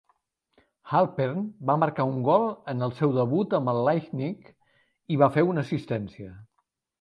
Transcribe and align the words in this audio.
Halpern 0.93 1.43
va 1.71 1.75
marcar 1.83 2.07
un 2.11 2.17
gol 2.27 2.45
en 2.73 2.81
el 2.87 2.95
seu 3.01 3.13
debut 3.19 3.53
amb 3.59 3.73
el 3.75 3.83
Lightning, 3.91 4.33
i 5.17 5.21
va 5.25 5.31
fer 5.37 5.45
una 5.53 5.67
assistència. 5.69 6.33